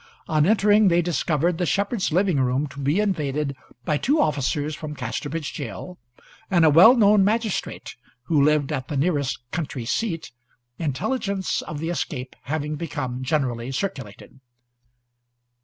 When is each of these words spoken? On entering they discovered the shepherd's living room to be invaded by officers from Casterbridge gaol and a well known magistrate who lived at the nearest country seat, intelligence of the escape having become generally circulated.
On 0.27 0.47
entering 0.47 0.87
they 0.87 1.03
discovered 1.03 1.59
the 1.59 1.65
shepherd's 1.67 2.11
living 2.11 2.39
room 2.39 2.65
to 2.69 2.79
be 2.79 2.99
invaded 2.99 3.55
by 3.85 3.99
officers 4.17 4.73
from 4.75 4.95
Casterbridge 4.95 5.55
gaol 5.55 5.99
and 6.49 6.65
a 6.65 6.71
well 6.71 6.95
known 6.95 7.23
magistrate 7.23 7.95
who 8.23 8.43
lived 8.43 8.71
at 8.71 8.87
the 8.87 8.97
nearest 8.97 9.37
country 9.51 9.85
seat, 9.85 10.31
intelligence 10.79 11.61
of 11.61 11.77
the 11.77 11.89
escape 11.91 12.35
having 12.45 12.77
become 12.77 13.21
generally 13.21 13.71
circulated. 13.71 14.39